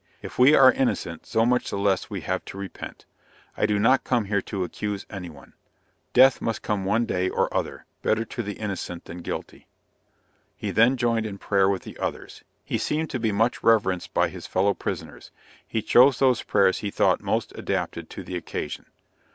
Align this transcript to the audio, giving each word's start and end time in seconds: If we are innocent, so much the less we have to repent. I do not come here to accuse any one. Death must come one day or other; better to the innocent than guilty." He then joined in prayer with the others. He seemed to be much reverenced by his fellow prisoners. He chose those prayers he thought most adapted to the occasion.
If 0.23 0.39
we 0.39 0.55
are 0.55 0.71
innocent, 0.71 1.27
so 1.27 1.45
much 1.45 1.69
the 1.69 1.77
less 1.77 2.09
we 2.09 2.21
have 2.21 2.43
to 2.45 2.57
repent. 2.57 3.05
I 3.55 3.67
do 3.67 3.77
not 3.77 4.03
come 4.03 4.25
here 4.25 4.41
to 4.41 4.63
accuse 4.63 5.05
any 5.11 5.29
one. 5.29 5.53
Death 6.13 6.41
must 6.41 6.63
come 6.63 6.85
one 6.85 7.05
day 7.05 7.29
or 7.29 7.55
other; 7.55 7.85
better 8.01 8.25
to 8.25 8.41
the 8.41 8.53
innocent 8.53 9.05
than 9.05 9.19
guilty." 9.19 9.67
He 10.57 10.71
then 10.71 10.97
joined 10.97 11.27
in 11.27 11.37
prayer 11.37 11.69
with 11.69 11.83
the 11.83 11.99
others. 11.99 12.43
He 12.65 12.79
seemed 12.79 13.11
to 13.11 13.19
be 13.19 13.31
much 13.31 13.61
reverenced 13.61 14.11
by 14.11 14.29
his 14.29 14.47
fellow 14.47 14.73
prisoners. 14.73 15.29
He 15.67 15.83
chose 15.83 16.17
those 16.17 16.41
prayers 16.41 16.79
he 16.79 16.89
thought 16.89 17.21
most 17.21 17.53
adapted 17.55 18.09
to 18.09 18.23
the 18.23 18.35
occasion. 18.35 18.87